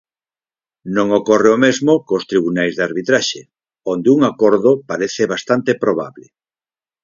Non 0.95 1.07
ocorre 1.19 1.49
o 1.55 1.61
mesmo 1.65 1.91
cos 2.07 2.27
tribunais 2.31 2.73
de 2.75 2.83
arbitraxe, 2.89 3.41
onde 3.93 4.07
un 4.15 4.19
acordo 4.31 4.71
parece 4.89 5.23
bastante 5.33 5.71
probable. 5.83 6.25